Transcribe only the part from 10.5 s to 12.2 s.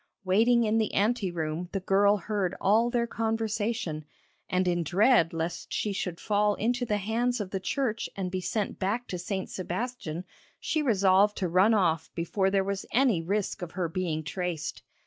she resolved to run off